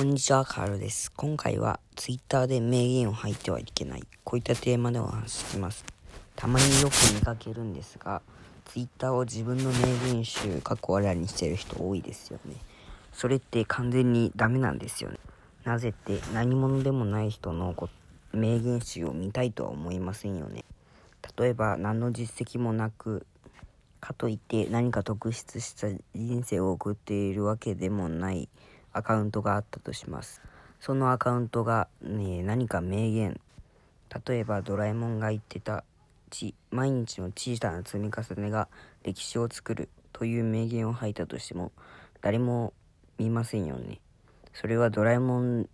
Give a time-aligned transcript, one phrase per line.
[0.00, 1.12] こんにちは、カールです。
[1.12, 4.02] 今回は Twitter で名言を吐いてはいけない。
[4.24, 5.84] こういったテーマでお話しします。
[6.36, 8.22] たまによく見かけるんですが、
[8.64, 12.54] Twitter を自分の名言集、過去笑にしてる人多いですよね。
[13.12, 15.18] それって完全にダメなんですよね。
[15.64, 17.76] なぜって何者でもない人の
[18.32, 20.64] 名言集を見たいとは思いませんよね。
[21.38, 23.26] 例えば何の実績もなく、
[24.00, 28.48] かといって何か特筆した人生を送っているわけでもない
[28.92, 30.42] アカウントがあったとします。
[30.80, 33.40] そのアカウントが、ね、何か名言、
[34.26, 35.84] 例えばドラえもんが言ってた
[36.30, 38.68] ち毎日の小さな積み重ねが
[39.02, 41.72] 歴史を作るという名言を吐いたとしても
[42.20, 42.72] 誰も
[43.18, 44.00] 見ませんよね。
[44.52, 45.68] それはドラえもん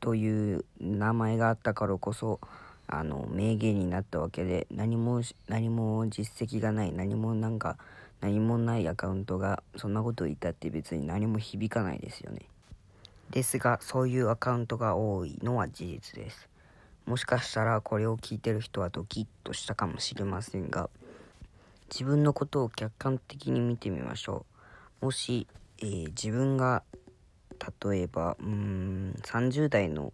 [0.00, 2.40] という名前があったからこそ
[2.86, 7.76] あの名言になったわけで何も何も実績がない何もなんか
[8.20, 12.42] 何もないアカウントがそんなことを言ったって別に何も響かないですよね
[13.30, 16.48] ですがそういうアカウントが多いのは事実です
[17.06, 20.90] もしかしたらこれを聞いてる人はドキッとしたかもしれませんが
[21.90, 24.44] 自分のことを客観的に見てみましょ
[25.02, 25.46] うもし、
[25.78, 26.82] えー、自分が
[27.82, 30.12] 例えばうーん30代の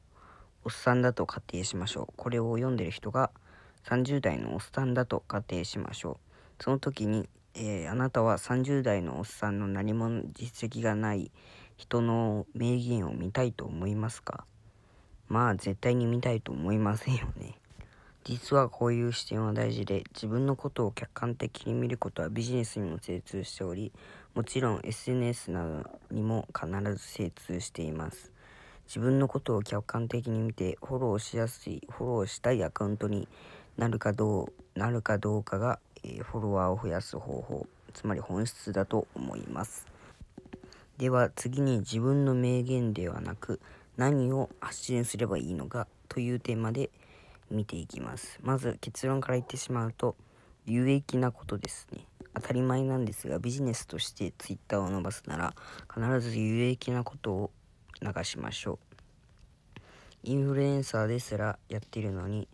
[0.65, 2.13] おっさんだと仮定しましょう。
[2.17, 3.31] これを読んでる人が
[3.85, 6.19] 30代のおっさんだと仮定しましょ
[6.59, 6.63] う。
[6.63, 11.31] その時に、えー、あなたは30代のおっさんの何も実績がない
[11.77, 14.45] 人の名言を見たいと思いますか？
[15.29, 17.59] まあ絶対に見たいと思いませんよね。
[18.25, 23.93] 実はこういう視点は大事で自分のことを客観的に見ることはビジネスにも精通しており
[24.35, 28.33] もちろん SNS などにも必ず精通しています。
[28.89, 33.29] 自分のことを客観的に見てフォローしやすいフォローしたいアカウントに
[33.77, 39.87] なるかどうなるかどうかが、えー、フォロワーを増やす方法つまり本質だと思います。
[40.99, 43.61] では次に自分の名言ではなく
[43.97, 46.91] 何を発信すればいいのかというテーマで
[47.51, 48.39] 見ていきます。
[48.43, 50.17] まず結論から言ってしまうと
[50.65, 52.05] 有益なことですね。
[52.35, 55.55] 当たり前なんですがビジネスとして Twitter を伸ばすなら
[55.93, 57.51] 必ず有益なことを
[58.01, 59.81] 流しましょう。
[60.25, 62.49] インフルエンサーですらやってるのに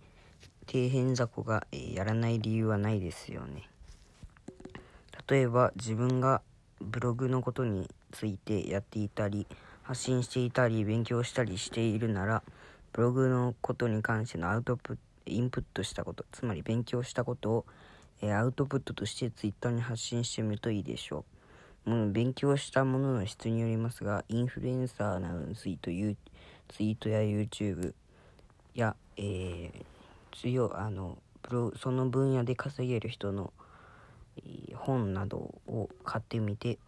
[0.66, 3.68] 底辺雑魚が、えー、やらない理由はないですよね。
[5.28, 6.42] 例えば自分が
[6.80, 9.46] ブログのことについてやっていたり
[9.82, 12.42] 発信していたり勉強したりしているなら
[12.92, 17.64] ブログのことに関してのアウトプットインプットしたことつまり勉強したことを、
[18.20, 21.24] えー、アウトプットとして Twitter に発信してみるといいでしょ
[21.86, 21.90] う。
[21.90, 26.16] もう勉強したものの質によりますが、インフルエンサーなどのツイート、
[26.72, 27.92] ツイートや YouTube
[28.74, 29.84] や、えー、
[30.30, 33.52] 強あのプロその分野で稼げる人の、
[34.74, 36.78] 本などを買ってみて、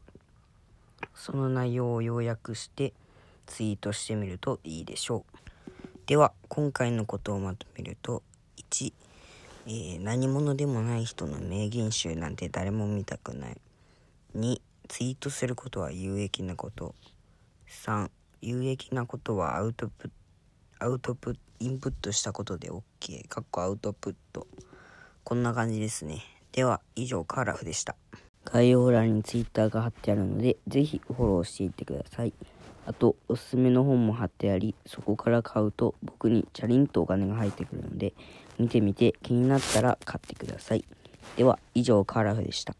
[1.14, 2.92] その内容を要約して
[3.46, 5.44] ツイートしてみるといいでしょう。
[6.06, 8.22] では、今回のことをまとめると、
[8.70, 8.92] 1、
[9.66, 13.56] えー、何者でもない人の名言集なんて誰も見たくない。
[14.36, 16.94] 2、ツイートすることは有益なこと。
[17.68, 18.10] 3、
[18.42, 20.10] 有益なことはアウトプッ
[20.78, 23.26] ト、アウトプット、インプットしたことで OK。
[23.28, 24.46] かっこアウトプット。
[25.22, 26.22] こんな感じですね。
[26.52, 27.96] では、以上、カーラフでした。
[28.44, 32.32] 概要欄に Twitter が貼ってあるので、ぜひフォローしていってください。
[32.86, 38.12] あと、おすすめの本も貼ってあり、そこから買うと僕にチャリンとお金が入ってくるので、
[38.58, 40.84] 見てみて気になったら買ってください。
[41.36, 42.76] では、以上、カーラフでした。